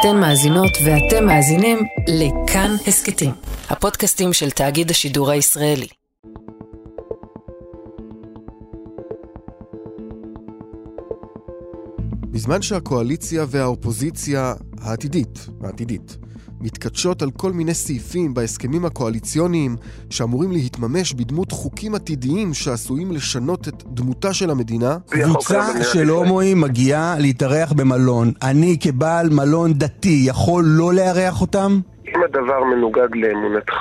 [0.00, 3.30] אתן מאזינות ואתם מאזינים לכאן הסכתים,
[3.68, 5.86] הפודקאסטים של תאגיד השידור הישראלי.
[12.30, 16.16] בזמן שהקואליציה והאופוזיציה העתידית, העתידית,
[16.60, 19.76] מתכתשות על כל מיני סעיפים בהסכמים הקואליציוניים
[20.10, 24.96] שאמורים להתממש בדמות חוקים עתידיים שעשויים לשנות את דמותה של המדינה.
[25.08, 28.32] קבוצה של הומואים מגיעה להתארח במלון.
[28.42, 31.80] אני כבעל מלון דתי יכול לא לארח אותם?
[32.16, 33.74] אם הדבר מנוגד לאמונתך,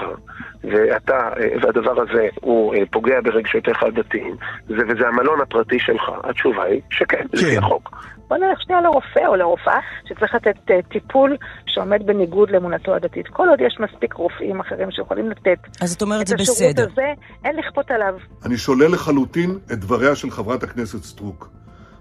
[0.63, 1.29] ואתה,
[1.61, 4.35] והדבר הזה הוא אה, פוגע ברגשותיך הדתיים,
[4.69, 7.57] וזה המלון הפרטי שלך, התשובה היא שכן, לפי כן.
[7.63, 7.91] החוק.
[8.27, 13.27] בוא נלך שנייה לרופא או לרופאה שצריך לתת אה, טיפול שעומד בניגוד לאמונתו הדתית.
[13.27, 16.87] כל עוד יש מספיק רופאים אחרים שיכולים לתת אז את אומרת את זה השירות בסדר.
[16.91, 17.13] הזה,
[17.45, 18.13] אין לכפות עליו.
[18.45, 21.49] אני שולל לחלוטין את דבריה של חברת הכנסת סטרוק.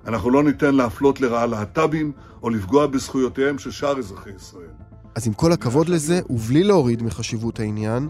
[0.07, 2.13] אנחנו לא ניתן להפלות לרעה להט"בים
[2.43, 4.71] או לפגוע בזכויותיהם של שאר אזרחי ישראל.
[5.15, 8.09] אז עם כל הכבוד לזה, ובלי להוריד מחשיבות העניין,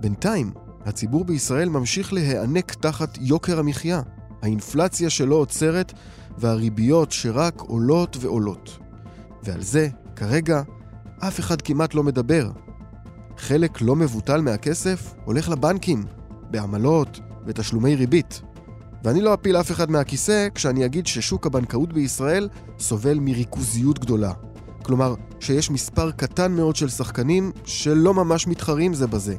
[0.00, 0.50] בינתיים
[0.86, 4.00] הציבור בישראל ממשיך להיאנק תחת יוקר המחיה,
[4.42, 5.92] האינפלציה שלא עוצרת
[6.38, 8.78] והריביות שרק עולות ועולות.
[9.42, 10.62] ועל זה, כרגע,
[11.18, 12.50] אף אחד כמעט לא מדבר.
[13.38, 16.04] חלק לא מבוטל מהכסף הולך לבנקים,
[16.50, 18.42] בעמלות, בתשלומי ריבית.
[19.04, 24.32] ואני לא אפיל אף אחד מהכיסא כשאני אגיד ששוק הבנקאות בישראל סובל מריכוזיות גדולה.
[24.82, 29.36] כלומר, שיש מספר קטן מאוד של שחקנים שלא ממש מתחרים זה בזה.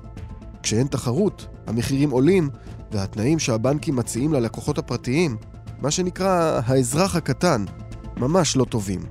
[0.64, 2.50] כשאין תחרות, המחירים עולים,
[2.92, 5.38] והתנאים שהבנקים מציעים ללקוחות הפרטיים,
[5.84, 7.66] מה שנקרא האזרח הקטן,
[8.18, 9.02] ממש לא טובים.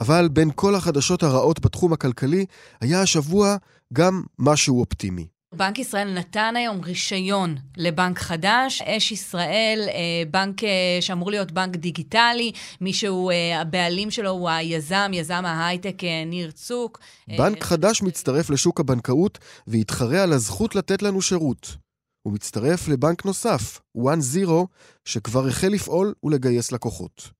[0.00, 2.46] אבל בין כל החדשות הרעות בתחום הכלכלי,
[2.80, 3.56] היה השבוע
[3.92, 5.26] גם משהו אופטימי.
[5.54, 10.68] בנק ישראל נתן היום רישיון לבנק חדש, אש ישראל, אה, בנק אה,
[11.00, 16.98] שאמור להיות בנק דיגיטלי, מי שהוא, אה, הבעלים שלו הוא היזם, יזם ההייטק ניר צוק.
[17.38, 21.85] בנק חדש מצטרף לשוק הבנקאות ויתחרה על הזכות לתת לנו שירות.
[22.26, 24.66] הוא מצטרף לבנק נוסף, One Zero,
[25.04, 27.30] שכבר החל לפעול ולגייס לקוחות.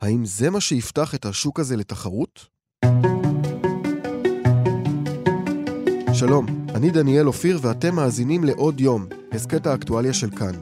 [0.00, 2.46] האם זה מה שיפתח את השוק הזה לתחרות?
[6.12, 10.54] שלום, אני דניאל אופיר ואתם מאזינים לעוד יום, הסכת האקטואליה של כאן.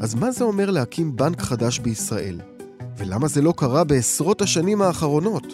[0.00, 2.40] אז מה זה אומר להקים בנק חדש בישראל?
[2.96, 5.46] ולמה זה לא קרה בעשרות השנים האחרונות?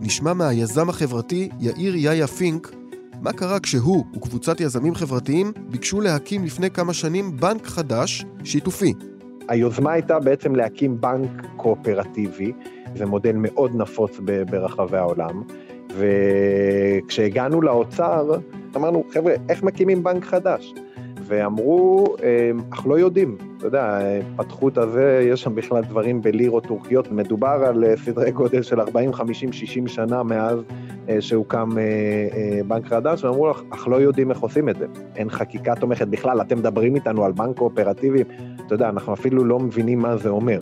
[0.00, 2.70] נשמע מהיזם החברתי יאיר יאיה פינק
[3.20, 8.94] מה קרה כשהוא וקבוצת יזמים חברתיים ביקשו להקים לפני כמה שנים בנק חדש, שיתופי.
[9.48, 12.52] היוזמה הייתה בעצם להקים בנק קואופרטיבי,
[12.96, 14.20] זה מודל מאוד נפוץ
[14.50, 15.42] ברחבי העולם,
[15.96, 18.30] וכשהגענו לאוצר,
[18.76, 20.72] אמרנו, חבר'ה, איך מקימים בנק חדש?
[21.26, 23.36] ואמרו, "אמ, אך לא יודעים.
[23.58, 23.98] אתה יודע,
[24.36, 28.80] פתחו את הזה, יש שם בכלל דברים בלירות טורקיות, מדובר על אה, סדרי גודל של
[28.80, 30.58] 40, 50, 60 שנה מאז
[31.08, 34.86] אה, שהוקם אה, בנק חדש, ואמרו אך לא יודעים איך עושים את זה.
[35.16, 38.22] אין חקיקה תומכת בכלל, אתם מדברים איתנו על בנק קואופרטיבי,
[38.66, 40.58] אתה יודע, אנחנו אפילו לא מבינים מה זה אומר.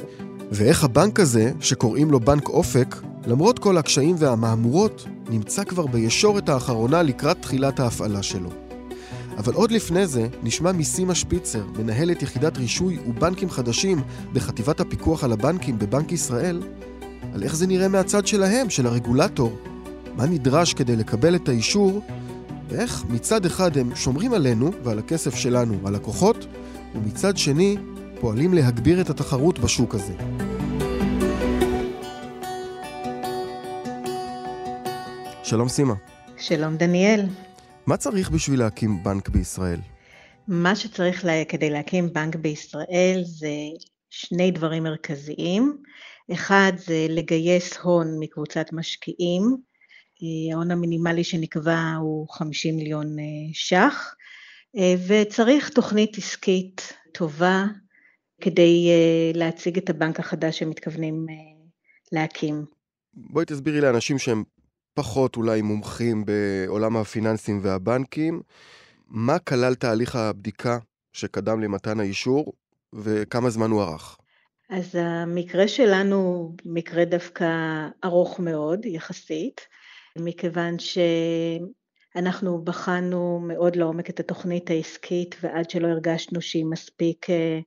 [0.51, 2.97] ואיך הבנק הזה, שקוראים לו בנק אופק,
[3.27, 8.72] למרות כל הקשיים והמהמורות, נמצא כבר בישורת האחרונה לקראת תחילת ההפעלה שלו.
[9.39, 15.33] אבל עוד לפני זה, נשמע מסימה שפיצר, מנהלת יחידת רישוי ובנקים חדשים בחטיבת הפיקוח על
[15.33, 16.63] הבנקים בבנק ישראל,
[17.35, 19.59] על איך זה נראה מהצד שלהם, של הרגולטור,
[20.17, 22.03] מה נדרש כדי לקבל את האישור,
[22.69, 26.47] ואיך מצד אחד הם שומרים עלינו ועל הכסף שלנו, הלקוחות,
[26.95, 27.77] ומצד שני,
[28.21, 30.15] פועלים להגביר את התחרות בשוק הזה.
[35.43, 35.95] שלום סימה,
[36.39, 37.27] שלום דניאל.
[37.87, 39.81] מה צריך בשביל להקים בנק בישראל?
[40.49, 43.53] מה שצריך לה, כדי להקים בנק בישראל זה
[44.11, 45.77] שני דברים מרכזיים.
[46.33, 49.57] אחד זה לגייס הון מקבוצת משקיעים.
[50.23, 54.15] אה, ההון המינימלי שנקבע הוא 50 מיליון אה, ש"ח,
[54.77, 57.65] אה, וצריך תוכנית עסקית טובה
[58.41, 58.89] כדי
[59.35, 61.27] להציג את הבנק החדש שמתכוונים
[62.13, 62.65] להקים.
[63.15, 64.45] בואי תסבירי לאנשים שהם
[64.95, 68.43] פחות אולי מומחים בעולם הפיננסים והבנקים,
[69.07, 70.79] מה כלל תהליך הבדיקה
[71.13, 72.53] שקדם למתן האישור
[72.95, 74.17] וכמה זמן הוא ארך?
[74.71, 77.47] אז המקרה שלנו הוא מקרה דווקא
[78.05, 79.61] ארוך מאוד, יחסית,
[80.19, 87.61] מכיוון שאנחנו בחנו מאוד לעומק את התוכנית העסקית ועד שלא הרגשנו שהיא מספיק אה,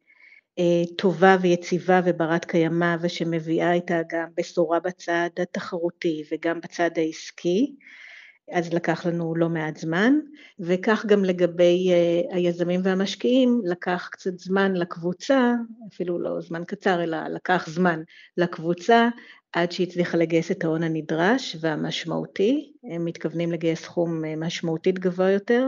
[0.97, 7.75] טובה ויציבה וברת קיימא ושמביאה איתה גם בשורה בצד התחרותי וגם בצד העסקי,
[8.51, 10.13] אז לקח לנו לא מעט זמן,
[10.59, 15.53] וכך גם לגבי uh, היזמים והמשקיעים, לקח קצת זמן לקבוצה,
[15.93, 18.01] אפילו לא זמן קצר, אלא לקח זמן
[18.37, 19.09] לקבוצה,
[19.53, 25.31] עד שהיא הצליחה לגייס את ההון הנדרש והמשמעותי, הם מתכוונים לגייס סכום אה, משמעותית גבוה
[25.31, 25.67] יותר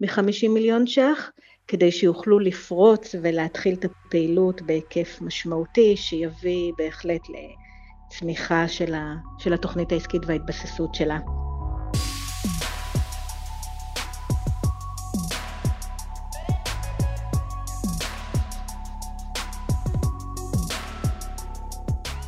[0.00, 1.30] מ-50 מיליון ש"ח,
[1.68, 9.92] כדי שיוכלו לפרוץ ולהתחיל את הפעילות בהיקף משמעותי, שיביא בהחלט לצמיחה של, ה, של התוכנית
[9.92, 11.18] העסקית וההתבססות שלה.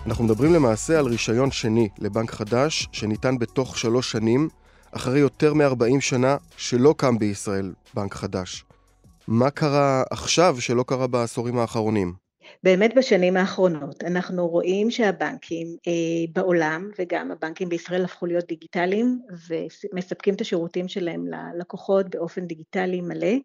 [0.06, 4.48] אנחנו מדברים למעשה על רישיון שני לבנק חדש, שניתן בתוך שלוש שנים,
[4.92, 8.64] אחרי יותר מ-40 שנה שלא קם בישראל בנק חדש.
[9.30, 12.12] מה קרה עכשיו שלא קרה בעשורים האחרונים?
[12.62, 14.04] באמת בשנים האחרונות.
[14.04, 21.24] אנחנו רואים שהבנקים אה, בעולם וגם הבנקים בישראל הפכו להיות דיגיטליים ומספקים את השירותים שלהם
[21.26, 23.36] ללקוחות באופן דיגיטלי מלא.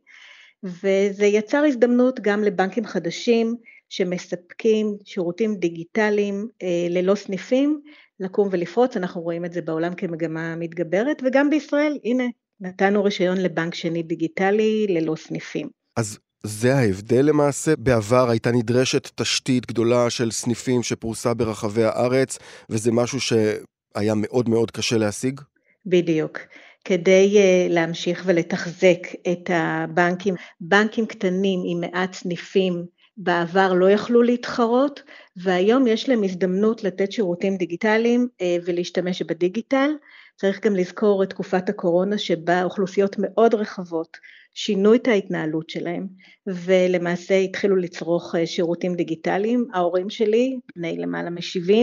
[0.64, 3.56] וזה יצר הזדמנות גם לבנקים חדשים
[3.90, 7.82] שמספקים שירותים דיגיטליים אה, ללא סניפים
[8.20, 12.24] לקום ולפרוץ, אנחנו רואים את זה בעולם כמגמה מתגברת וגם בישראל, הנה,
[12.60, 15.70] נתנו רישיון לבנק שני דיגיטלי ללא סניפים.
[15.96, 17.76] אז זה ההבדל למעשה?
[17.76, 22.38] בעבר הייתה נדרשת תשתית גדולה של סניפים שפרוסה ברחבי הארץ,
[22.70, 25.42] וזה משהו שהיה מאוד מאוד קשה להשיג?
[25.86, 26.40] בדיוק.
[26.86, 32.86] כדי uh, להמשיך ולתחזק את הבנקים, בנקים קטנים עם מעט סניפים
[33.18, 35.04] בעבר לא יכלו להתחרות,
[35.36, 39.90] והיום יש להם הזדמנות לתת שירותים דיגיטליים אה, ולהשתמש בדיגיטל.
[40.36, 44.18] צריך גם לזכור את תקופת הקורונה שבה אוכלוסיות מאוד רחבות
[44.56, 46.08] שינו את ההתנהלות שלהם
[46.48, 49.66] ולמעשה התחילו לצרוך אה, שירותים דיגיטליים.
[49.74, 51.74] ההורים שלי, בני למעלה מ-70,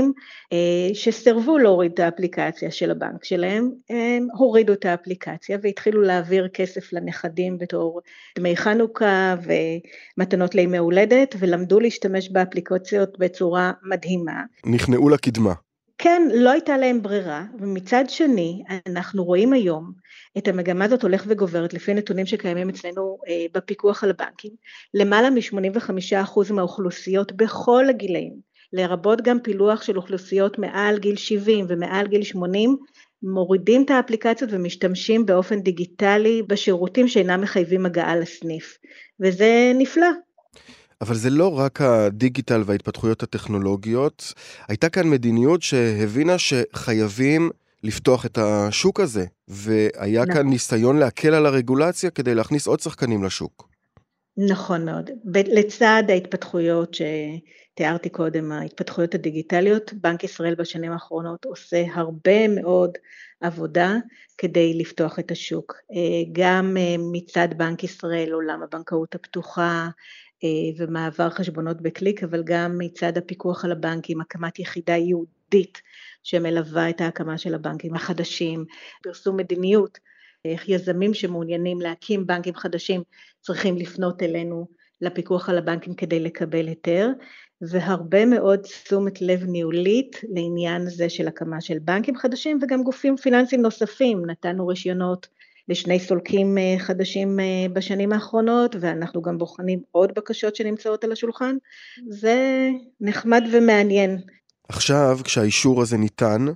[0.52, 6.92] אה, שסירבו להוריד את האפליקציה של הבנק שלהם, הם הורידו את האפליקציה והתחילו להעביר כסף
[6.92, 8.00] לנכדים בתור
[8.38, 9.34] דמי חנוכה
[10.16, 14.42] ומתנות לימי הולדת ולמדו להשתמש באפליקציות בצורה מדהימה.
[14.66, 15.52] נכנעו לקדמה.
[16.02, 19.92] כן, לא הייתה להם ברירה, ומצד שני, אנחנו רואים היום
[20.38, 24.50] את המגמה הזאת הולך וגוברת לפי נתונים שקיימים אצלנו אה, בפיקוח על הבנקים.
[24.94, 28.32] למעלה מ-85% מהאוכלוסיות בכל הגילאים,
[28.72, 32.76] לרבות גם פילוח של אוכלוסיות מעל גיל 70 ומעל גיל 80,
[33.22, 38.78] מורידים את האפליקציות ומשתמשים באופן דיגיטלי בשירותים שאינם מחייבים הגעה לסניף,
[39.20, 40.08] וזה נפלא.
[41.02, 44.32] אבל זה לא רק הדיגיטל וההתפתחויות הטכנולוגיות,
[44.68, 47.50] הייתה כאן מדיניות שהבינה שחייבים
[47.82, 50.34] לפתוח את השוק הזה, והיה נכון.
[50.34, 53.68] כאן ניסיון להקל על הרגולציה כדי להכניס עוד שחקנים לשוק.
[54.36, 55.10] נכון מאוד.
[55.34, 62.90] לצד ההתפתחויות שתיארתי קודם, ההתפתחויות הדיגיטליות, בנק ישראל בשנים האחרונות עושה הרבה מאוד
[63.40, 63.96] עבודה
[64.38, 65.74] כדי לפתוח את השוק.
[65.92, 69.88] אה, גם אה, מצד בנק ישראל, עולם הבנקאות הפתוחה,
[70.76, 75.82] ומעבר חשבונות בקליק, אבל גם מצד הפיקוח על הבנקים, הקמת יחידה ייעודית
[76.22, 78.64] שמלווה את ההקמה של הבנקים החדשים,
[79.02, 79.98] פרסום מדיניות,
[80.44, 83.02] איך יזמים שמעוניינים להקים בנקים חדשים
[83.40, 84.66] צריכים לפנות אלינו
[85.00, 87.08] לפיקוח על הבנקים כדי לקבל היתר,
[87.60, 93.62] והרבה מאוד תשומת לב ניהולית לעניין זה של הקמה של בנקים חדשים וגם גופים פיננסיים
[93.62, 95.28] נוספים, נתנו רישיונות
[95.72, 101.56] לשני סולקים אה, חדשים אה, בשנים האחרונות, ואנחנו גם בוחנים עוד בקשות שנמצאות על השולחן.
[102.08, 102.68] זה
[103.00, 104.18] נחמד ומעניין.
[104.68, 106.46] עכשיו, כשהאישור הזה ניתן,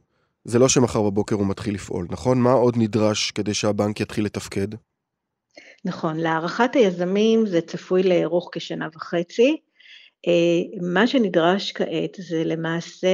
[0.45, 2.41] זה לא שמחר בבוקר הוא מתחיל לפעול, נכון?
[2.41, 4.69] מה עוד נדרש כדי שהבנק יתחיל לתפקד?
[5.85, 9.57] נכון, להערכת היזמים זה צפוי לארוך כשנה וחצי.
[10.27, 13.09] אה, מה שנדרש כעת זה למעשה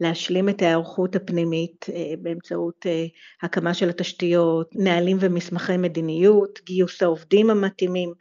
[0.00, 3.06] להשלים את ההיערכות הפנימית אה, באמצעות אה,
[3.42, 8.12] הקמה של התשתיות, נהלים ומסמכי מדיניות, גיוס העובדים המתאימים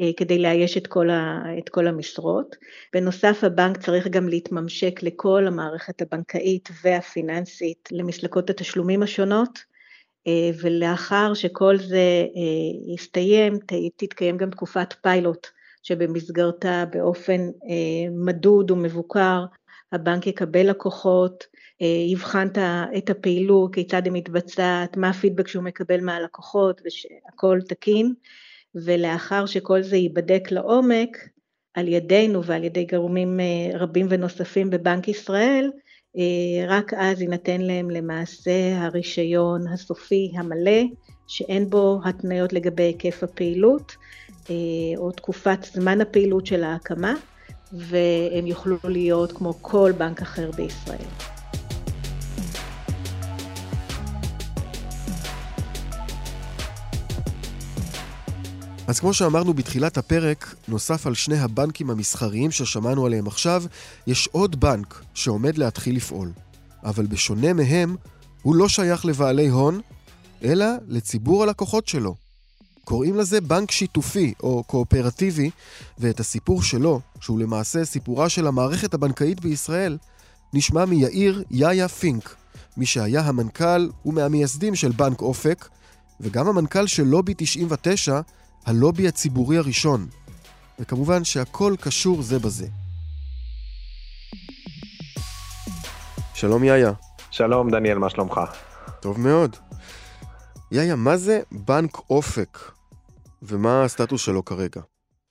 [0.00, 2.56] אה, כדי לאייש את כל, ה, את כל המשרות.
[2.92, 9.70] בנוסף הבנק צריך גם להתממשק לכל המערכת הבנקאית והפיננסית למסלקות התשלומים השונות
[10.62, 12.26] ולאחר שכל זה
[12.94, 13.58] יסתיים
[13.96, 15.46] תתקיים גם תקופת פיילוט
[15.82, 17.40] שבמסגרתה באופן
[18.10, 19.44] מדוד ומבוקר
[19.92, 21.44] הבנק יקבל לקוחות,
[21.82, 22.48] אה, יבחן
[22.98, 28.14] את הפעילות, כיצד היא מתבצעת, מה הפידבק שהוא מקבל מהלקוחות ושהכול תקין,
[28.74, 31.16] ולאחר שכל זה ייבדק לעומק
[31.74, 35.70] על ידינו ועל ידי גורמים אה, רבים ונוספים בבנק ישראל,
[36.16, 40.82] אה, רק אז יינתן להם למעשה הרישיון הסופי המלא,
[41.26, 43.96] שאין בו התניות לגבי היקף הפעילות
[44.96, 47.14] או תקופת זמן הפעילות של ההקמה.
[47.72, 51.08] והם יוכלו להיות כמו כל בנק אחר בישראל.
[58.88, 63.62] אז כמו שאמרנו בתחילת הפרק, נוסף על שני הבנקים המסחריים ששמענו עליהם עכשיו,
[64.06, 66.32] יש עוד בנק שעומד להתחיל לפעול.
[66.84, 67.96] אבל בשונה מהם,
[68.42, 69.80] הוא לא שייך לבעלי הון,
[70.42, 72.29] אלא לציבור הלקוחות שלו.
[72.84, 75.50] קוראים לזה בנק שיתופי או קואופרטיבי,
[75.98, 79.98] ואת הסיפור שלו, שהוא למעשה סיפורה של המערכת הבנקאית בישראל,
[80.52, 82.34] נשמע מיאיר יאיה פינק,
[82.76, 85.68] מי שהיה המנכ"ל ומהמייסדים של בנק אופק,
[86.20, 88.20] וגם המנכ"ל של לובי 99,
[88.66, 90.06] הלובי הציבורי הראשון.
[90.78, 92.66] וכמובן שהכל קשור זה בזה.
[96.34, 96.92] שלום יאיה.
[97.30, 98.40] שלום דניאל, מה שלומך?
[99.00, 99.56] טוב מאוד.
[100.72, 102.58] יאיה, מה זה בנק אופק?
[103.42, 104.80] ומה הסטטוס שלו כרגע?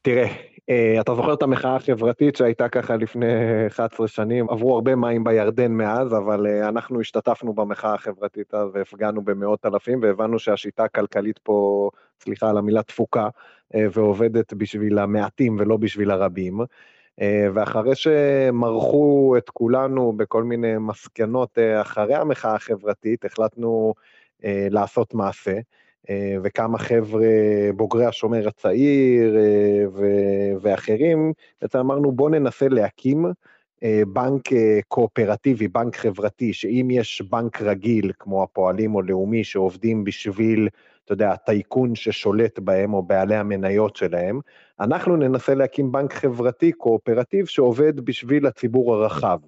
[0.01, 0.27] תראה,
[0.69, 3.25] אה, אתה זוכר את המחאה החברתית שהייתה ככה לפני
[3.67, 4.49] 11 שנים?
[4.49, 9.99] עברו הרבה מים בירדן מאז, אבל אה, אנחנו השתתפנו במחאה החברתית אז והפגענו במאות אלפים,
[10.01, 13.29] והבנו שהשיטה הכלכלית פה, סליחה על המילה תפוקה,
[13.75, 16.59] אה, ועובדת בשביל המעטים ולא בשביל הרבים.
[17.53, 23.93] ואחרי שמרחו את כולנו בכל מיני מסקנות אחרי המחאה החברתית, החלטנו
[24.43, 25.59] לעשות מעשה.
[26.09, 27.27] אה, וכמה חבר'ה
[27.75, 29.83] בוגרי השומר הצעיר אה,
[30.61, 33.25] ואחרים, בעצם אמרנו בואו ננסה להקים
[33.83, 34.41] אה, בנק
[34.87, 40.69] קואופרטיבי, בנק חברתי, שאם יש בנק רגיל כמו הפועלים או לאומי שעובדים בשביל,
[41.05, 44.39] אתה יודע, הטייקון ששולט בהם או בעלי המניות שלהם,
[44.79, 49.39] אנחנו ננסה להקים בנק חברתי קואופרטיב שעובד בשביל הציבור הרחב.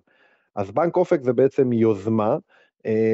[0.56, 2.38] אז בנק אופק זה בעצם יוזמה אה,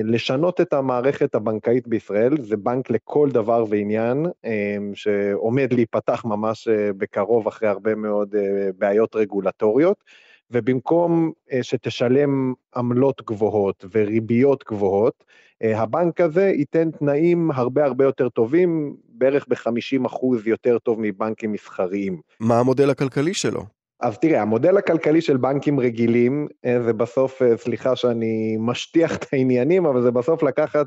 [0.03, 6.93] לשנות את המערכת הבנקאית בישראל, זה בנק לכל דבר ועניין, אה, שעומד להיפתח ממש אה,
[6.97, 8.35] בקרוב אחרי הרבה מאוד
[8.77, 10.03] בעיות רגולטוריות,
[10.51, 11.31] ובמקום
[11.61, 15.23] שתשלם עמלות גבוהות וריביות גבוהות,
[15.61, 22.21] הבנק הזה ייתן תנאים הרבה הרבה יותר טובים, בערך ב-50% יותר טוב מבנקים מסחריים.
[22.39, 23.76] מה המודל הכלכלי שלו?
[23.99, 29.25] אז תראה, המודל הכלכלי של בנקים רגילים, אה, זה בסוף, אה, סליחה שאני משטיח את
[29.33, 30.85] העניינים, אבל זה בסוף לקחת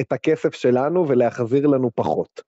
[0.00, 2.42] את הכסף שלנו ולהחזיר לנו פחות.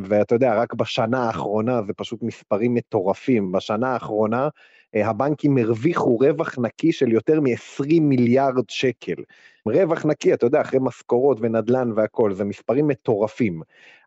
[0.00, 4.48] ואתה יודע, רק בשנה האחרונה, זה פשוט מספרים מטורפים, בשנה האחרונה
[4.94, 9.22] אה, הבנקים הרוויחו רווח נקי של יותר מ-20 מיליארד שקל.
[9.70, 13.62] רווח נקי, אתה יודע, אחרי משכורות ונדל"ן והכול, זה מספרים מטורפים.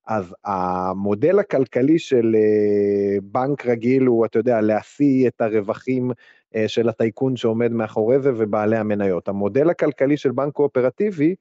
[0.08, 6.12] אז המודל הכלכלי של אה, בנק רגיל הוא, אתה יודע, להשיא את הרווחים
[6.56, 9.28] אה, של הטייקון שעומד מאחורי זה ובעלי המניות.
[9.28, 11.36] המודל הכלכלי של בנק קואופרטיבי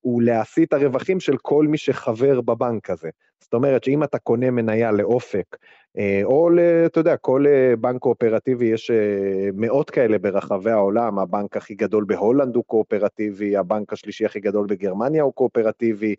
[0.00, 3.10] הוא להשיא את הרווחים של כל מי שחבר בבנק הזה.
[3.40, 5.56] זאת אומרת שאם אתה קונה מניה לאופק,
[5.98, 6.50] אה, או,
[6.86, 12.04] אתה יודע, כל אה, בנק קואופרטיבי, יש אה, מאות כאלה ברחבי העולם, הבנק הכי גדול
[12.04, 16.14] בהולנד הוא קואופרטיבי, הבנק השלישי הכי גדול בגרמניה הוא קואופרטיבי,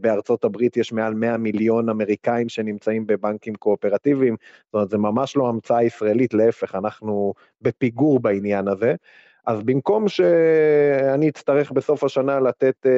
[0.00, 5.48] בארצות הברית יש מעל 100 מיליון אמריקאים שנמצאים בבנקים קואופרטיביים, זאת אומרת, זה ממש לא
[5.48, 8.94] המצאה ישראלית, להפך, אנחנו בפיגור בעניין הזה.
[9.46, 12.90] אז במקום שאני אצטרך בסוף השנה לתת uh,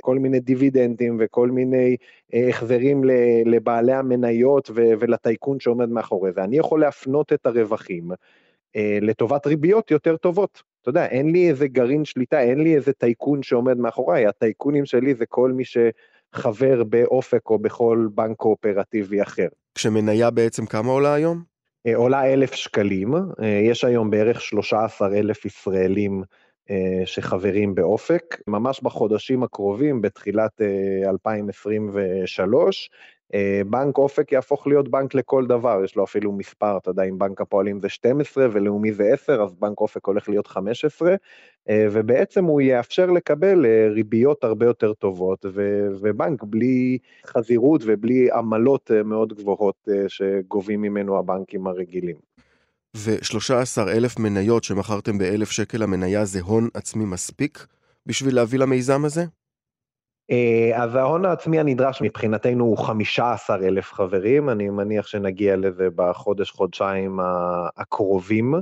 [0.00, 3.04] כל מיני דיבידנדים וכל מיני uh, החזרים
[3.46, 10.16] לבעלי המניות ולטייקון שעומד מאחורי זה, אני יכול להפנות את הרווחים uh, לטובת ריביות יותר
[10.16, 10.62] טובות.
[10.82, 15.14] אתה יודע, אין לי איזה גרעין שליטה, אין לי איזה טייקון שעומד מאחוריי, הטייקונים שלי
[15.14, 19.48] זה כל מי שחבר באופק או בכל בנק קואופרטיבי אחר.
[19.74, 21.51] כשמניה בעצם כמה עולה היום?
[21.86, 26.22] אה, עולה אלף שקלים, אה, יש היום בערך 13 אלף ישראלים
[26.70, 30.60] אה, שחברים באופק, ממש בחודשים הקרובים, בתחילת
[31.06, 32.90] 2023,
[33.66, 37.40] בנק אופק יהפוך להיות בנק לכל דבר, יש לו אפילו מספר, אתה יודע, אם בנק
[37.40, 41.14] הפועלים זה 12 ולאומי זה 10, אז בנק אופק הולך להיות 15,
[41.68, 45.44] אה, ובעצם הוא יאפשר לקבל אה, ריביות הרבה יותר טובות,
[46.00, 52.16] ובנק בלי חזירות ובלי עמלות אה, מאוד גבוהות שגובים ממנו הבנקים הרגילים.
[52.96, 57.66] ו-13 אלף מניות שמכרתם באלף שקל המניה זה הון עצמי מספיק
[58.06, 59.24] בשביל להביא למיזם הזה?
[60.32, 67.18] אה, אז ההון העצמי הנדרש מבחינתנו הוא 15 אלף חברים, אני מניח שנגיע לזה בחודש-חודשיים
[67.76, 68.54] הקרובים.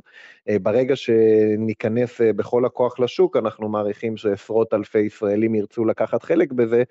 [0.48, 6.52] אה, ברגע שניכנס אה, בכל הכוח לשוק, אנחנו מעריכים שעשרות אלפי ישראלים ירצו לקחת חלק
[6.52, 6.82] בזה,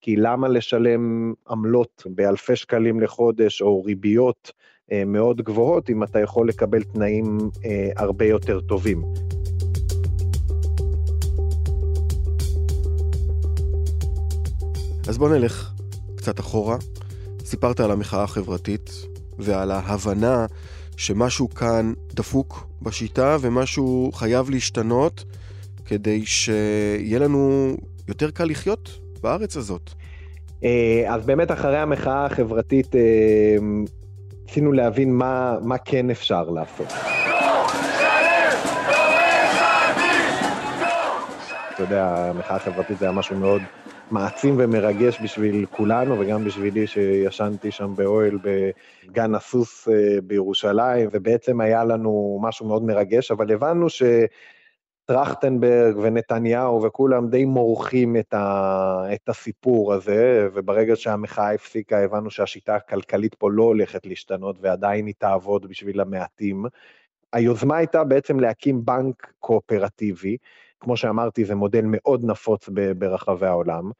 [0.00, 4.52] כי למה לשלם עמלות באלפי שקלים לחודש או ריביות
[5.06, 7.38] מאוד גבוהות, אם אתה יכול לקבל תנאים
[7.96, 9.02] הרבה יותר טובים.
[15.08, 15.70] אז בוא נלך
[16.16, 16.76] קצת אחורה.
[17.44, 18.90] סיפרת על המחאה החברתית
[19.38, 20.46] ועל ההבנה
[20.96, 25.24] שמשהו כאן דפוק בשיטה ומשהו חייב להשתנות
[25.84, 27.72] כדי שיהיה לנו
[28.08, 29.90] יותר קל לחיות בארץ הזאת.
[30.64, 33.00] אה, אז באמת אחרי המחאה החברתית אה,
[34.46, 36.92] ניסינו להבין מה, מה כן אפשר לעשות.
[41.74, 43.62] אתה יודע, המחאה החברתית זה היה משהו מאוד
[44.10, 51.84] מעצים ומרגש בשביל כולנו, וגם בשבילי שישנתי שם באוהל בגן הסוס אה, בירושלים, ובעצם היה
[51.84, 54.02] לנו משהו מאוד מרגש, אבל הבנו ש...
[55.08, 62.76] טרכטנברג ונתניהו וכולם די מורחים את, ה, את הסיפור הזה, וברגע שהמחאה הפסיקה הבנו שהשיטה
[62.76, 66.64] הכלכלית פה לא הולכת להשתנות ועדיין היא תעבוד בשביל המעטים.
[67.32, 70.36] היוזמה הייתה בעצם להקים בנק קואופרטיבי,
[70.80, 72.68] כמו שאמרתי זה מודל מאוד נפוץ
[72.98, 73.90] ברחבי העולם,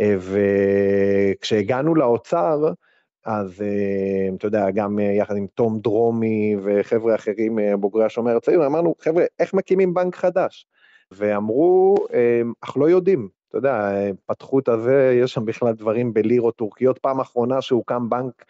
[0.00, 2.72] וכשהגענו לאוצר,
[3.26, 8.36] אז אה, אתה יודע, גם אה, יחד עם תום דרומי וחבר'ה אחרים, אה, בוגרי השומר
[8.36, 10.66] הצעיר, אמרנו, חבר'ה, איך מקימים בנק חדש?
[11.10, 11.96] ואמרו,
[12.60, 13.28] אך לא יודעים.
[13.48, 13.90] אתה יודע,
[14.26, 16.98] פתחו את הזה, יש שם בכלל דברים בלירות טורקיות.
[16.98, 18.44] פעם אחרונה שהוקם בנק אה,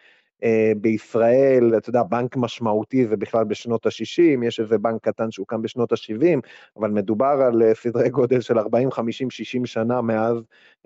[0.77, 5.93] בישראל, אתה יודע, בנק משמעותי זה בכלל בשנות ה-60, יש איזה בנק קטן שהוקם בשנות
[5.93, 6.41] ה-70,
[6.77, 10.37] אבל מדובר על אה, סדרי גודל של 40, 50, 60 שנה מאז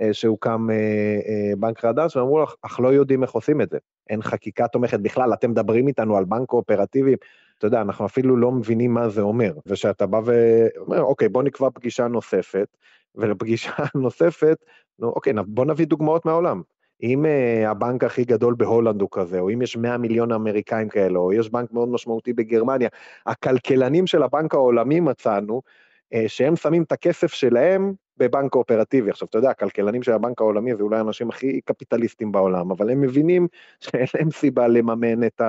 [0.01, 0.69] אה, שהוקם
[1.59, 3.79] בנק חדש, ואמרו לך, אך לא יודעים איך עושים את זה.
[4.11, 7.15] אין חקיקה תומכת בכלל, אתם מדברים איתנו על בנק קואופרטיבי,
[7.59, 9.53] אתה יודע, אנחנו אפילו לא מבינים מה זה אומר.
[9.67, 12.77] ושאתה בא ואומר, אוקיי, בוא נקבע פגישה נוספת,
[13.15, 14.57] ולפגישה נוספת,
[14.99, 16.63] נו, אוקיי, בוא נביא דוגמאות מהעולם.
[17.03, 21.19] אם uh, הבנק הכי גדול בהולנד הוא כזה, או אם יש 100 מיליון אמריקאים כאלה,
[21.19, 22.89] או יש בנק מאוד משמעותי בגרמניה,
[23.27, 25.63] הכלכלנים של הבנק העולמי מצאנו,
[26.15, 29.11] uh, שהם שמים את הכסף שלהם בבנק קואופרטיבי.
[29.11, 33.01] עכשיו, אתה יודע, הכלכלנים של הבנק העולמי זה אולי האנשים הכי קפיטליסטים בעולם, אבל הם
[33.01, 33.49] מבינים
[33.81, 35.43] שאין להם סיבה לממן את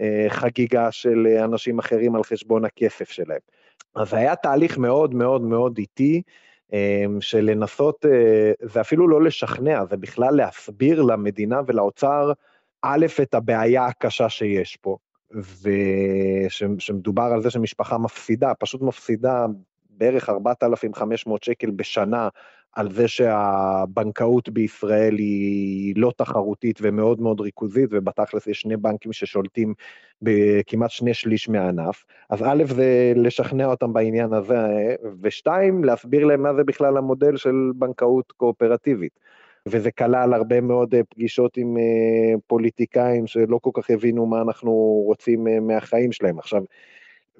[0.00, 3.40] החגיגה אה, של אנשים אחרים על חשבון הכסף שלהם.
[3.94, 6.22] אז היה תהליך מאוד מאוד מאוד איטי,
[7.20, 12.32] של לנסות, אה, זה אפילו לא לשכנע, זה בכלל להסביר למדינה ולאוצר,
[12.82, 14.96] א', את הבעיה הקשה שיש פה,
[15.62, 19.46] ושמדובר על זה שמשפחה מפסידה, פשוט מפסידה
[20.00, 22.28] בערך 4,500 שקל בשנה
[22.72, 29.74] על זה שהבנקאות בישראל היא לא תחרותית ומאוד מאוד ריכוזית, ובתכלס יש שני בנקים ששולטים
[30.22, 32.04] בכמעט שני שליש מהענף.
[32.30, 34.56] אז א', זה לשכנע אותם בעניין הזה,
[35.20, 39.12] ושתיים, להסביר להם מה זה בכלל המודל של בנקאות קואופרטיבית.
[39.66, 44.72] וזה כלל הרבה מאוד פגישות עם אה, פוליטיקאים שלא כל כך הבינו מה אנחנו
[45.06, 46.38] רוצים אה, מהחיים שלהם.
[46.38, 46.62] עכשיו,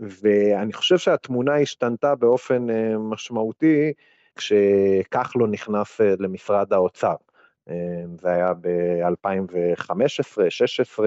[0.00, 3.92] ואני חושב שהתמונה השתנתה באופן אה, משמעותי,
[4.36, 7.14] כשכחלון נכנס אה, למשרד האוצר.
[7.68, 7.74] אה,
[8.20, 11.02] זה היה ב-2015-2016,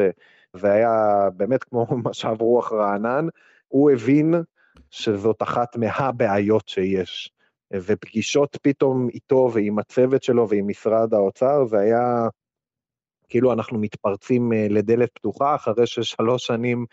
[0.54, 3.28] זה היה באמת כמו משב רוח רענן.
[3.68, 4.34] הוא הבין
[4.90, 7.30] שזאת אחת מהבעיות שיש.
[7.74, 12.28] ופגישות פתאום איתו ועם הצוות שלו ועם משרד האוצר, זה היה
[13.30, 16.86] כאילו אנחנו מתפרצים לדלת פתוחה, אחרי ששלוש שנים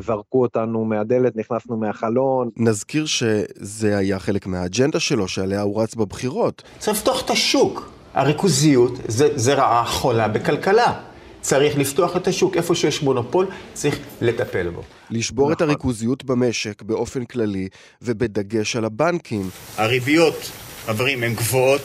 [0.00, 2.48] זרקו אותנו מהדלת, נכנסנו מהחלון.
[2.56, 6.62] נזכיר שזה היה חלק מהאג'נדה שלו, שעליה הוא רץ בבחירות.
[6.78, 7.90] צריך לפתוח את השוק.
[8.14, 11.00] הריכוזיות זה, זה רעה חולה בכלכלה.
[11.40, 14.82] צריך לפתוח את השוק, איפה שיש מונופול, צריך לטפל בו.
[15.10, 15.52] לשבור נכון.
[15.56, 17.68] את הריכוזיות במשק באופן כללי,
[18.02, 19.50] ובדגש על הבנקים.
[19.76, 20.50] הריביות,
[20.86, 21.82] חברים, הן גבוהות,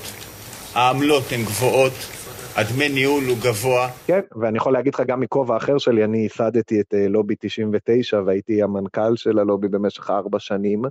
[0.74, 1.94] העמלות הן גבוהות,
[2.58, 3.90] הדמי ניהול הוא גבוה.
[4.08, 8.20] כן, ואני יכול להגיד לך גם מכובע אחר שלי, אני ייסדתי את אה, לובי 99
[8.26, 10.82] והייתי המנכ"ל של הלובי במשך ארבע שנים,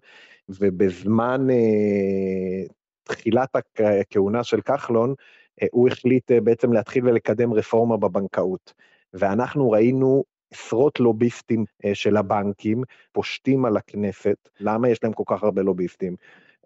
[0.48, 2.66] ובזמן אה,
[3.04, 5.14] תחילת הכהונה של כחלון,
[5.62, 8.72] אה, הוא החליט אה, בעצם להתחיל ולקדם רפורמה בבנקאות.
[9.14, 10.24] ואנחנו ראינו
[10.54, 14.36] עשרות לוביסטים אה, של הבנקים פושטים על הכנסת.
[14.60, 16.16] למה יש להם כל כך הרבה לוביסטים?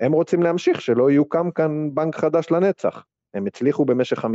[0.00, 3.04] הם רוצים להמשיך, שלא יוקם כאן בנק חדש לנצח.
[3.34, 4.28] הם הצליחו במשך 50-60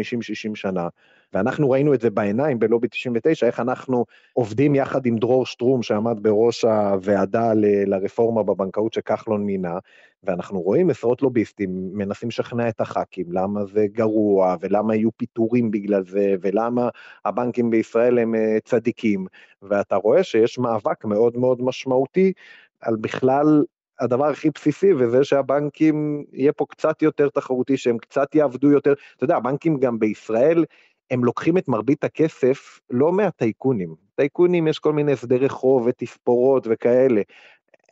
[0.56, 0.88] שנה,
[1.34, 6.24] ואנחנו ראינו את זה בעיניים בלובי 99, איך אנחנו עובדים יחד עם דרור שטרום שעמד
[6.24, 9.78] בראש הוועדה ל- לרפורמה בבנקאות שכחלון מינה,
[10.24, 16.04] ואנחנו רואים עשרות לוביסטים מנסים לשכנע את הח"כים למה זה גרוע, ולמה יהיו פיטורים בגלל
[16.06, 16.90] זה, ולמה
[17.26, 19.26] הבנקים בישראל הם אה, צדיקים,
[19.62, 22.34] ואתה רואה שיש מאבק מאוד מאוד משמעותי
[22.82, 23.64] על בכלל
[24.00, 28.94] הדבר הכי בסיסי, וזה שהבנקים, יהיה פה קצת יותר תחרותי, שהם קצת יעבדו יותר.
[29.16, 30.66] אתה יודע, הבנקים גם בישראל,
[31.12, 33.96] הם לוקחים את מרבית הכסף לא מהטייקונים.
[34.16, 37.22] טייקונים יש כל מיני הסדרי חוב ותספורות וכאלה.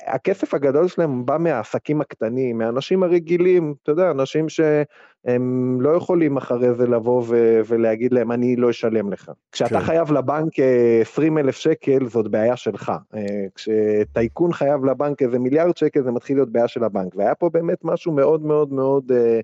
[0.07, 6.73] הכסף הגדול שלהם בא מהעסקים הקטנים, מהאנשים הרגילים, אתה יודע, אנשים שהם לא יכולים אחרי
[6.73, 9.31] זה לבוא ו- ולהגיד להם, אני לא אשלם לך.
[9.51, 9.85] כשאתה כן.
[9.85, 10.53] חייב לבנק
[11.01, 12.91] 20 אה, אלף שקל, זאת בעיה שלך.
[13.15, 17.15] אה, כשטייקון חייב לבנק איזה מיליארד שקל, זה מתחיל להיות בעיה של הבנק.
[17.15, 19.11] והיה פה באמת משהו מאוד מאוד מאוד...
[19.11, 19.39] אה,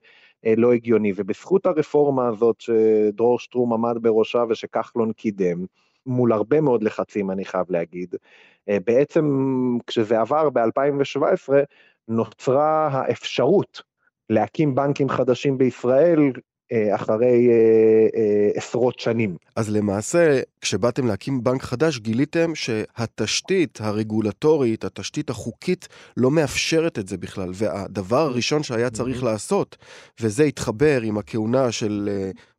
[0.58, 5.65] לא הגיוני, ובזכות הרפורמה הזאת שדרור שטרום עמד בראשה ושכחלון קידם,
[6.08, 8.15] מול הרבה מאוד לחצים, אני חייב להגיד.
[8.70, 9.26] אה, בעצם
[9.88, 11.54] כשזה עבר ב-2017,
[12.08, 13.82] נוצרה האפשרות
[14.30, 16.20] להקים בנקים חדשים בישראל
[16.96, 17.54] אחרי אה,
[18.20, 19.36] אה, עשרות שנים.
[19.56, 27.18] אז למעשה, כשבאתם להקים בנק חדש, גיליתם שהתשתית הרגולטורית, התשתית החוקית, לא מאפשרת את זה
[27.18, 27.50] בכלל.
[27.54, 29.78] והדבר הראשון שהיה צריך לעשות,
[30.22, 32.10] וזה התחבר עם הכהונה של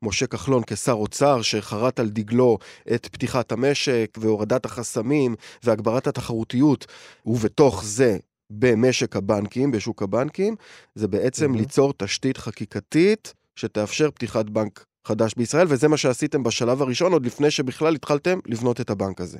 [0.03, 2.59] משה כחלון כשר אוצר, שחרט על דגלו
[2.94, 6.87] את פתיחת המשק והורדת החסמים והגברת התחרותיות,
[7.27, 8.16] ובתוך זה
[8.51, 10.57] במשק הבנקים, בשוק הבנקים,
[10.94, 11.59] זה בעצם mm-hmm.
[11.59, 17.51] ליצור תשתית חקיקתית שתאפשר פתיחת בנק חדש בישראל, וזה מה שעשיתם בשלב הראשון, עוד לפני
[17.51, 19.38] שבכלל התחלתם לבנות את הבנק הזה.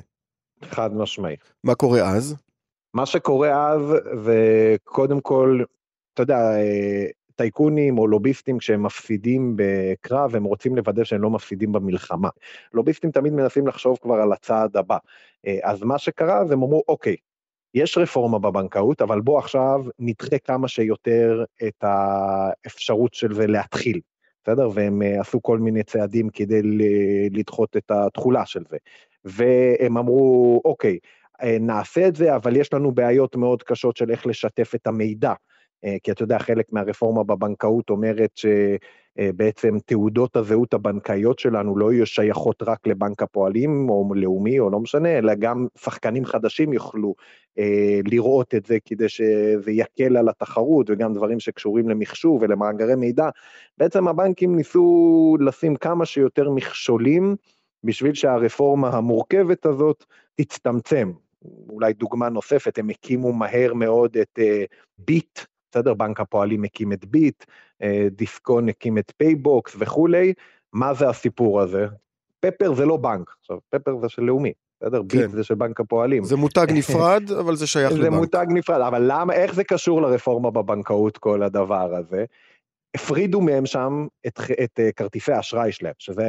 [0.63, 1.35] חד משמעי.
[1.63, 2.35] מה קורה אז?
[2.93, 3.81] מה שקורה אז
[4.25, 5.63] זה קודם כל,
[6.13, 6.37] אתה יודע,
[7.35, 12.29] טייקונים או לוביסטים כשהם מפסידים בקרב, הם רוצים לוודא שהם לא מפסידים במלחמה.
[12.73, 14.97] לוביסטים תמיד מנסים לחשוב כבר על הצעד הבא.
[15.63, 17.15] אז מה שקרה, זה הם אמרו, אוקיי,
[17.73, 23.99] יש רפורמה בבנקאות, אבל בוא עכשיו נדחה כמה שיותר את האפשרות של זה להתחיל,
[24.43, 24.69] בסדר?
[24.73, 26.61] והם אה, עשו כל מיני צעדים כדי
[27.31, 28.77] לדחות את התכולה של זה.
[29.23, 30.97] והם אמרו, אוקיי,
[31.41, 35.33] אה, נעשה את זה, אבל יש לנו בעיות מאוד קשות של איך לשתף את המידע.
[35.85, 38.31] אה, כי אתה יודע, חלק מהרפורמה בבנקאות אומרת
[39.17, 44.79] שבעצם תעודות הזהות הבנקאיות שלנו לא יהיו שייכות רק לבנק הפועלים או לאומי או לא
[44.79, 47.15] משנה, אלא גם שחקנים חדשים יוכלו
[47.59, 53.29] אה, לראות את זה כדי שזה יקל על התחרות וגם דברים שקשורים למחשוב ולמאגרי מידע.
[53.77, 57.35] בעצם הבנקים ניסו לשים כמה שיותר מכשולים
[57.83, 61.11] בשביל שהרפורמה המורכבת הזאת תצטמצם.
[61.69, 64.39] אולי דוגמה נוספת, הם הקימו מהר מאוד את
[64.97, 65.39] ביט,
[65.71, 65.93] בסדר?
[65.93, 67.45] בנק הפועלים הקים את ביט,
[67.81, 70.33] אה, דיסקונט הקים את PayBox וכולי.
[70.73, 71.87] מה זה הסיפור הזה?
[72.39, 74.51] Pepper זה לא בנק, עכשיו, Pepper זה של לאומי,
[74.81, 75.01] בסדר?
[75.09, 75.17] כן.
[75.17, 76.23] ביט זה של בנק הפועלים.
[76.23, 78.03] זה מותג נפרד, אבל זה שייך לבנק.
[78.03, 82.25] זה מותג נפרד, אבל למה, איך זה קשור לרפורמה בבנקאות, כל הדבר הזה?
[82.95, 86.23] הפרידו מהם שם את, את uh, כרטיסי האשראי שלהם, שזה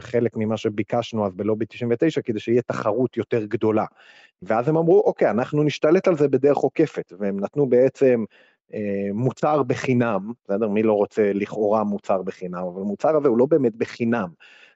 [0.00, 3.84] חלק ממה שביקשנו אז בלובי 99, כדי שיהיה תחרות יותר גדולה.
[4.42, 8.36] ואז הם אמרו, אוקיי, אנחנו נשתלט על זה בדרך עוקפת, והם נתנו בעצם אה,
[9.14, 10.68] מוצר בחינם, בסדר?
[10.68, 14.28] מי לא רוצה לכאורה מוצר בחינם, אבל המוצר הזה הוא לא באמת בחינם.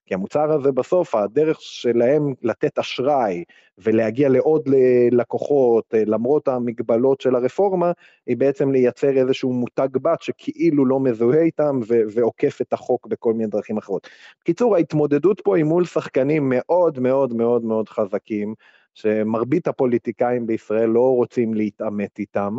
[0.06, 3.44] כי המוצר הזה בסוף, הדרך שלהם לתת אשראי
[3.78, 4.68] ולהגיע לעוד
[5.10, 7.92] לקוחות, אה, למרות המגבלות של הרפורמה,
[8.26, 13.32] היא בעצם לייצר איזשהו מותג בת שכאילו לא מזוהה איתם ו- ועוקף את החוק בכל
[13.32, 14.08] מיני דרכים אחרות.
[14.40, 18.54] בקיצור, ההתמודדות פה היא מול שחקנים מאוד מאוד מאוד מאוד חזקים,
[18.94, 22.56] שמרבית הפוליטיקאים בישראל לא רוצים להתעמת איתם,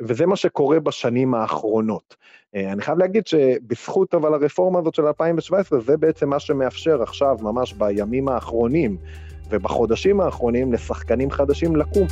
[0.00, 2.16] וזה מה שקורה בשנים האחרונות.
[2.54, 7.36] אה, אני חייב להגיד שבזכות אבל הרפורמה הזאת של 2017, זה בעצם מה שמאפשר עכשיו,
[7.40, 8.96] ממש בימים האחרונים
[9.50, 12.06] ובחודשים האחרונים, לשחקנים חדשים לקום.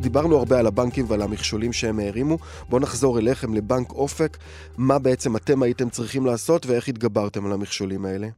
[0.00, 2.38] דיברנו הרבה על הבנקים ועל המכשולים שהם הערימו.
[2.68, 4.36] בואו נחזור אליכם, לבנק אופק.
[4.78, 8.28] מה בעצם אתם הייתם צריכים לעשות ואיך התגברתם על המכשולים האלה?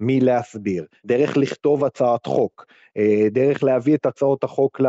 [0.00, 4.80] מלהסביר, דרך לכתוב הצעת חוק, אה, דרך להביא את הצעות החוק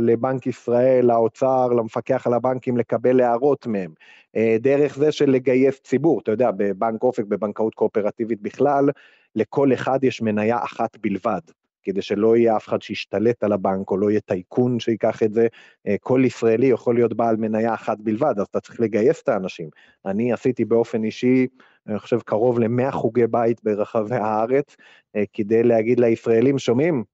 [0.00, 3.92] לבנק ישראל, לאוצר, למפקח על הבנקים, לקבל הערות מהם,
[4.36, 8.88] אה, דרך זה של לגייס ציבור, אתה יודע, בבנק אופק, בבנקאות קואופרטיבית בכלל,
[9.36, 11.40] לכל אחד יש מניה אחת בלבד.
[11.88, 15.46] כדי שלא יהיה אף אחד שישתלט על הבנק, או לא יהיה טייקון שיקח את זה.
[15.86, 19.68] אה, כל ישראלי יכול להיות בעל מניה אחת בלבד, אז אתה צריך לגייס את האנשים.
[20.06, 21.46] אני עשיתי באופן אישי,
[21.86, 24.76] אני חושב, קרוב ל-100 חוגי בית ברחבי הארץ,
[25.16, 27.04] אה, כדי להגיד לישראלים, שומעים?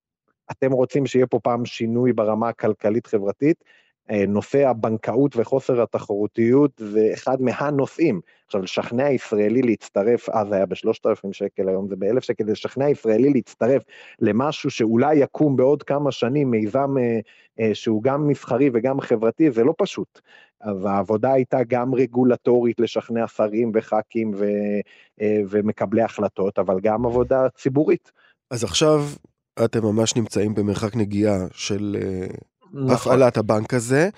[0.50, 3.64] אתם רוצים שיהיה פה פעם שינוי ברמה הכלכלית-חברתית,
[4.28, 8.20] נושא הבנקאות וחוסר התחרותיות זה אחד מהנושאים.
[8.46, 13.30] עכשיו, לשכנע ישראלי להצטרף, אז היה בשלושת אלפים שקל, היום זה באלף שקל, לשכנע ישראלי
[13.30, 13.82] להצטרף
[14.20, 17.18] למשהו שאולי יקום בעוד כמה שנים, מיזם אה,
[17.60, 20.20] אה, שהוא גם מסחרי וגם חברתי, זה לא פשוט.
[20.60, 24.44] אז העבודה הייתה גם רגולטורית לשכנע שרים וח"כים ו,
[25.20, 28.12] אה, ומקבלי החלטות, אבל גם עבודה ציבורית.
[28.50, 29.00] אז עכשיו
[29.64, 32.26] אתם ממש נמצאים במרחק נגיעה של אה,
[32.74, 33.12] נכון.
[33.12, 34.08] הפעלת הבנק הזה.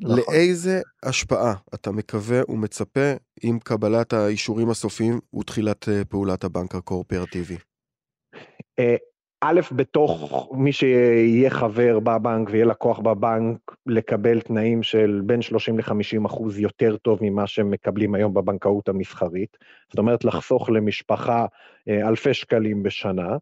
[0.00, 0.16] נכון.
[0.16, 7.56] לאיזה השפעה אתה מקווה ומצפה עם קבלת האישורים הסופיים ותחילת אה, פעולת הבנק הקואופרטיבי?
[8.78, 8.96] אה,
[9.40, 16.26] א', בתוך מי שיהיה חבר בבנק ויהיה לקוח בבנק, לקבל תנאים של בין 30 ל-50
[16.26, 19.56] אחוז יותר טוב ממה שהם מקבלים היום בבנקאות המסחרית.
[19.88, 21.46] זאת אומרת, לחסוך למשפחה
[21.88, 23.36] אה, אלפי שקלים בשנה.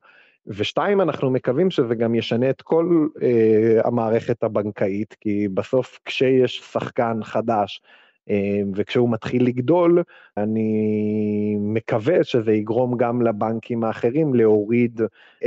[0.47, 7.21] ושתיים, אנחנו מקווים שזה גם ישנה את כל אה, המערכת הבנקאית, כי בסוף כשיש שחקן
[7.23, 7.83] חדש
[8.31, 10.03] אה, וכשהוא מתחיל לגדול,
[10.37, 15.01] אני מקווה שזה יגרום גם לבנקים האחרים להוריד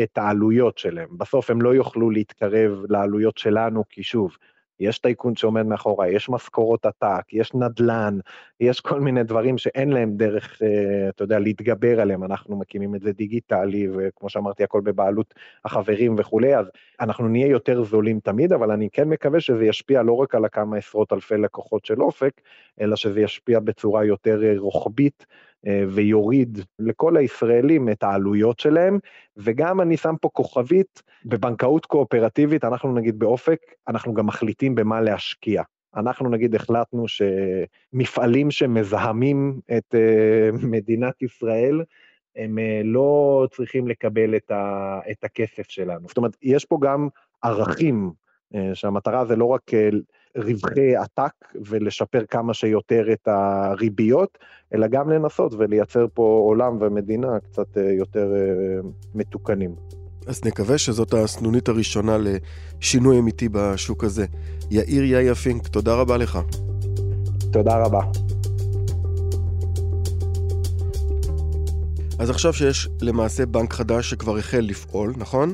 [0.04, 1.10] את העלויות שלהם.
[1.18, 4.38] בסוף הם לא יוכלו להתקרב לעלויות שלנו, כי שוב,
[4.80, 8.20] יש טייקון שעומד מאחורי, יש משכורות עתק, יש נדל"ן,
[8.60, 13.02] יש כל מיני דברים שאין להם דרך, אה, אתה יודע, להתגבר עליהם, אנחנו מקימים את
[13.02, 15.34] זה דיגיטלי, וכמו שאמרתי, הכל בבעלות
[15.66, 16.66] החברים וכולי, אז
[17.00, 20.78] אנחנו נהיה יותר זולים תמיד, אבל אני כן מקווה שזה ישפיע לא רק על הכמה
[20.78, 22.42] עשרות אלפי לקוחות של אופק,
[22.82, 25.26] אלא שזה ישפיע בצורה יותר אה, רוחבית
[25.90, 29.00] ויוריד לכל הישראלים את העלויות שלהם,
[29.38, 35.64] וגם אני שם פה כוכבית, בבנקאות קואופרטיבית, אנחנו נגיד באופק, אנחנו גם מחליטים במה להשקיע.
[35.96, 41.84] אנחנו נגיד החלטנו שמפעלים שמזהמים את אה, מדינת ישראל,
[42.36, 46.08] הם אה, לא צריכים לקבל את, ה, את הכסף שלנו.
[46.08, 47.08] זאת אומרת, יש פה גם
[47.44, 48.12] ערכים,
[48.74, 49.72] שהמטרה זה לא רק
[50.38, 51.34] רווחי עתק
[51.66, 54.38] ולשפר כמה שיותר את הריביות,
[54.74, 59.76] אלא גם לנסות ולייצר פה עולם ומדינה קצת אה, יותר אה, מתוקנים.
[60.28, 64.26] אז נקווה שזאת הסנונית הראשונה לשינוי אמיתי בשוק הזה.
[64.72, 66.40] יאיר יאיה פינק, תודה רבה לך.
[67.52, 68.02] תודה רבה.
[72.20, 75.54] אז עכשיו שיש למעשה בנק חדש שכבר החל לפעול, נכון?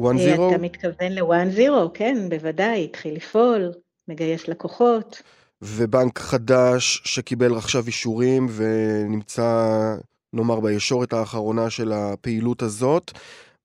[0.00, 0.02] 1-0?
[0.02, 3.72] אה, אתה מתכוון ל-1-0, כן, בוודאי, התחיל לפעול.
[4.08, 5.22] מגייס לקוחות.
[5.62, 9.94] ובנק חדש שקיבל עכשיו אישורים ונמצא,
[10.32, 13.10] נאמר, בישורת האחרונה של הפעילות הזאת.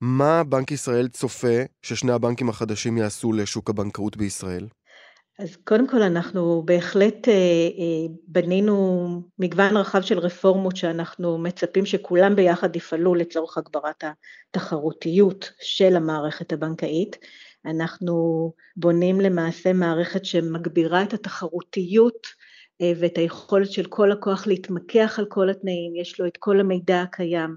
[0.00, 4.66] מה בנק ישראל צופה ששני הבנקים החדשים יעשו לשוק הבנקאות בישראל?
[5.38, 12.36] אז קודם כל אנחנו בהחלט אה, אה, בנינו מגוון רחב של רפורמות שאנחנו מצפים שכולם
[12.36, 14.04] ביחד יפעלו לצורך הגברת
[14.50, 17.16] התחרותיות של המערכת הבנקאית.
[17.66, 22.26] אנחנו בונים למעשה מערכת שמגבירה את התחרותיות
[22.80, 27.02] אה, ואת היכולת של כל לקוח להתמקח על כל התנאים, יש לו את כל המידע
[27.02, 27.56] הקיים.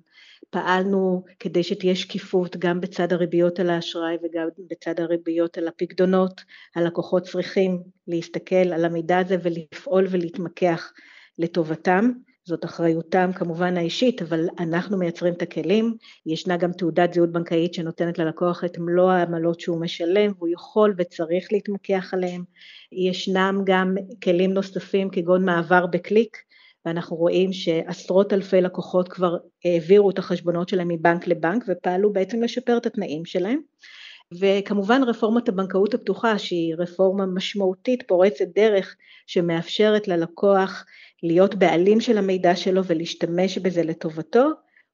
[0.50, 6.42] פעלנו כדי שתהיה שקיפות גם בצד הריביות על האשראי וגם בצד הריביות על הפקדונות.
[6.76, 10.92] הלקוחות צריכים להסתכל על המידע הזה ולפעול ולהתמקח
[11.40, 12.12] לטובתם.
[12.46, 15.98] זאת אחריותם כמובן האישית, אבל אנחנו מייצרים את הכלים.
[16.26, 21.48] ישנה גם תעודת זהות בנקאית שנותנת ללקוח את מלוא העמלות שהוא משלם, והוא יכול וצריך
[21.52, 22.44] להתמקח עליהם.
[22.92, 26.38] ישנם גם כלים נוספים כגון מעבר בקליק,
[26.86, 32.78] ואנחנו רואים שעשרות אלפי לקוחות כבר העבירו את החשבונות שלהם מבנק לבנק ופעלו בעצם לשפר
[32.78, 33.60] את התנאים שלהם.
[34.40, 38.96] וכמובן רפורמת הבנקאות הפתוחה שהיא רפורמה משמעותית פורצת דרך
[39.28, 40.86] שמאפשרת ללקוח
[41.24, 44.50] להיות בעלים של המידע שלו ולהשתמש בזה לטובתו,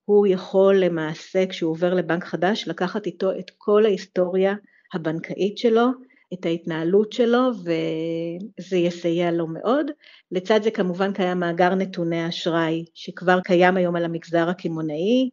[0.06, 4.56] הוא יכול למעשה כשהוא עובר לבנק חדש לקחת איתו את כל ההיסטוריה
[4.94, 5.88] הבנקאית שלו,
[6.34, 9.92] את ההתנהלות שלו וזה יסייע לו מאוד.
[10.32, 15.30] לצד זה כמובן קיים מאגר נתוני אשראי שכבר קיים היום על המגזר הקמעונאי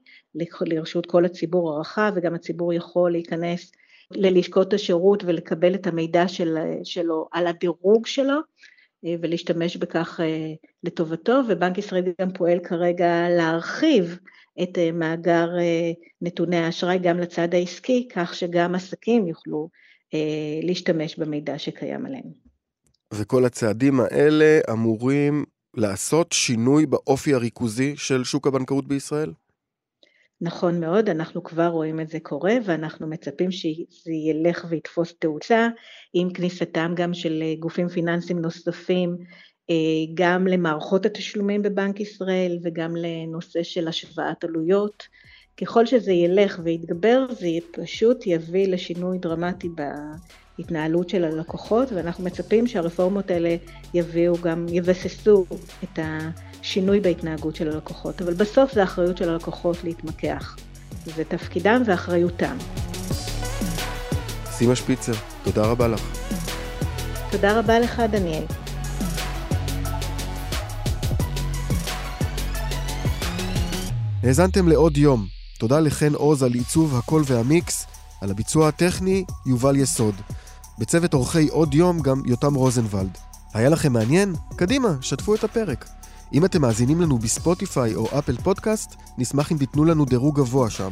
[0.61, 3.72] לרשות כל הציבור הרחב וגם הציבור יכול להיכנס
[4.11, 8.40] ללשכות השירות ולקבל את המידע של, שלו על הדירוג שלו
[9.04, 10.52] ולהשתמש בכך אה,
[10.85, 14.18] לטובתו, ובנק ישראל גם פועל כרגע להרחיב
[14.62, 15.48] את אה, מאגר
[16.22, 19.68] נתוני האשראי גם לצד העסקי, כך שגם עסקים יוכלו
[20.62, 22.46] להשתמש במידע שקיים עליהם.
[23.14, 29.32] וכל הצעדים האלה אמורים לעשות שינוי באופי הריכוזי של שוק הבנקאות בישראל?
[30.40, 35.68] נכון מאוד, אנחנו כבר רואים את זה קורה ואנחנו מצפים שזה ילך ויתפוס תאוצה
[36.14, 39.16] עם כניסתם גם של אה, גופים פיננסיים נוספים
[39.70, 39.75] אה,
[40.14, 45.03] גם למערכות התשלומים בבנק ישראל וגם לנושא של השוואת עלויות.
[45.61, 49.68] ככל שזה ילך ויתגבר זה פשוט יביא לשינוי דרמטי
[50.59, 53.57] בהתנהלות של הלקוחות ואנחנו מצפים שהרפורמות האלה
[53.94, 55.44] יביאו גם, יבססו
[55.85, 56.18] את ה...
[56.66, 60.57] שינוי בהתנהגות של הלקוחות, אבל בסוף זה אחריות של הלקוחות להתמקח.
[61.16, 62.57] זה תפקידם ואחריותם.
[64.46, 65.12] סימה שפיצר,
[65.44, 66.00] תודה רבה לך.
[67.31, 68.44] תודה רבה לך, דניאל.
[74.22, 75.26] האזנתם לעוד יום.
[75.59, 77.87] תודה לחן עוז על עיצוב הקול והמיקס,
[78.20, 80.14] על הביצוע הטכני, יובל יסוד.
[80.79, 83.18] בצוות אורחי עוד יום גם יותם רוזנבלד.
[83.55, 84.35] היה לכם מעניין?
[84.57, 85.88] קדימה, שתפו את הפרק.
[86.33, 90.91] אם אתם מאזינים לנו בספוטיפיי או אפל פודקאסט, נשמח אם תיתנו לנו דירוג גבוה שם.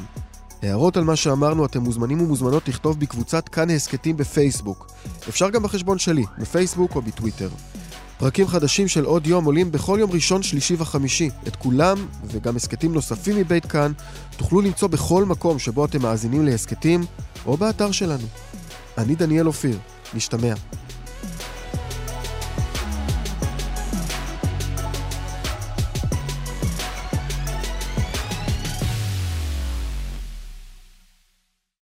[0.62, 4.90] הערות על מה שאמרנו אתם מוזמנים ומוזמנות לכתוב בקבוצת כאן הסכתים בפייסבוק.
[5.28, 7.48] אפשר גם בחשבון שלי, בפייסבוק או בטוויטר.
[8.18, 11.30] פרקים חדשים של עוד יום עולים בכל יום ראשון, שלישי וחמישי.
[11.46, 13.92] את כולם, וגם הסכתים נוספים מבית כאן,
[14.36, 17.04] תוכלו למצוא בכל מקום שבו אתם מאזינים להסכתים,
[17.46, 18.26] או באתר שלנו.
[18.98, 19.78] אני דניאל אופיר,
[20.14, 20.54] נשתמע.